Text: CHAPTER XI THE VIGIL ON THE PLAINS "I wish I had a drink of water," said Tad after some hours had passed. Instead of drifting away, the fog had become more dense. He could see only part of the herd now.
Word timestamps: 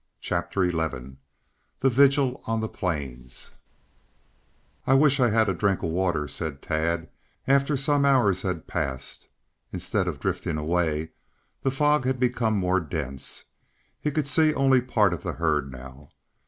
CHAPTER 0.19 0.65
XI 0.67 1.17
THE 1.81 1.89
VIGIL 1.91 2.41
ON 2.47 2.59
THE 2.59 2.67
PLAINS 2.67 3.51
"I 4.87 4.95
wish 4.95 5.19
I 5.19 5.29
had 5.29 5.47
a 5.47 5.53
drink 5.53 5.83
of 5.83 5.91
water," 5.91 6.27
said 6.27 6.59
Tad 6.63 7.07
after 7.45 7.77
some 7.77 8.03
hours 8.03 8.41
had 8.41 8.65
passed. 8.65 9.29
Instead 9.71 10.07
of 10.07 10.19
drifting 10.19 10.57
away, 10.57 11.11
the 11.61 11.69
fog 11.69 12.05
had 12.05 12.19
become 12.19 12.57
more 12.57 12.79
dense. 12.79 13.43
He 13.99 14.09
could 14.09 14.25
see 14.27 14.55
only 14.55 14.81
part 14.81 15.13
of 15.13 15.21
the 15.21 15.33
herd 15.33 15.71
now. 15.71 16.09